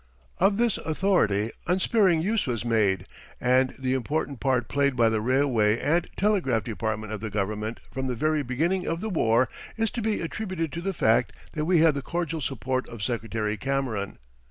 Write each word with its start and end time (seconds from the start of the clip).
Of 0.39 0.57
this 0.57 0.79
authority 0.79 1.51
unsparing 1.67 2.23
use 2.23 2.47
was 2.47 2.65
made, 2.65 3.05
and 3.39 3.75
the 3.77 3.93
important 3.93 4.39
part 4.39 4.67
played 4.67 4.95
by 4.95 5.09
the 5.09 5.21
railway 5.21 5.77
and 5.77 6.09
telegraph 6.17 6.63
department 6.63 7.13
of 7.13 7.21
the 7.21 7.29
Government 7.29 7.79
from 7.91 8.07
the 8.07 8.15
very 8.15 8.41
beginning 8.41 8.87
of 8.87 8.99
the 8.99 9.11
war 9.11 9.47
is 9.77 9.91
to 9.91 10.01
be 10.01 10.19
attributed 10.21 10.71
to 10.71 10.81
the 10.81 10.95
fact 10.95 11.33
that 11.51 11.65
we 11.65 11.81
had 11.81 11.93
the 11.93 12.01
cordial 12.01 12.41
support 12.41 12.89
of 12.89 13.03
Secretary 13.03 13.57
Cameron. 13.57 14.17